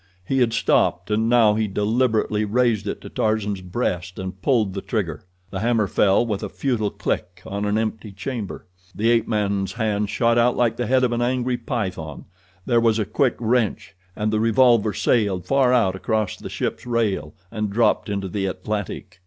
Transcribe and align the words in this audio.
He 0.25 0.39
had 0.39 0.51
stopped, 0.51 1.11
and 1.11 1.29
now 1.29 1.53
he 1.53 1.67
deliberately 1.67 2.43
raised 2.43 2.87
it 2.87 3.01
to 3.01 3.09
Tarzan's 3.09 3.61
breast 3.61 4.17
and 4.17 4.41
pulled 4.41 4.73
the 4.73 4.81
trigger. 4.81 5.25
The 5.51 5.59
hammer 5.59 5.85
fell 5.85 6.25
with 6.25 6.41
a 6.41 6.49
futile 6.49 6.89
click 6.89 7.43
on 7.45 7.65
an 7.65 7.77
empty 7.77 8.11
chamber—the 8.11 9.09
ape 9.11 9.27
man's 9.27 9.73
hand 9.73 10.09
shot 10.09 10.39
out 10.39 10.57
like 10.57 10.75
the 10.77 10.87
head 10.87 11.03
of 11.03 11.11
an 11.11 11.21
angry 11.21 11.55
python; 11.55 12.25
there 12.65 12.81
was 12.81 12.97
a 12.97 13.05
quick 13.05 13.35
wrench, 13.37 13.95
and 14.15 14.33
the 14.33 14.39
revolver 14.39 14.91
sailed 14.95 15.45
far 15.45 15.71
out 15.71 15.95
across 15.95 16.35
the 16.35 16.49
ship's 16.49 16.87
rail, 16.87 17.35
and 17.51 17.69
dropped 17.69 18.09
into 18.09 18.27
the 18.27 18.47
Atlantic. 18.47 19.19